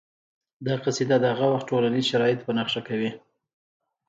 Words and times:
دا 0.65 0.75
قصیده 0.85 1.17
د 1.21 1.25
هغه 1.33 1.47
وخت 1.53 1.65
ټولنیز 1.71 2.05
شرایط 2.11 2.39
په 2.43 2.51
نښه 2.57 2.81
کوي 2.87 3.11